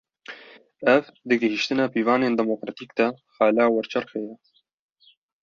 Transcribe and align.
Ev, 0.93 1.03
di 1.27 1.35
gihîştina 1.41 1.85
pîvanên 1.93 2.33
demokratîk 2.41 2.89
de, 2.97 3.07
xala 3.35 3.65
werçerxê 3.73 4.19
ye 4.27 4.35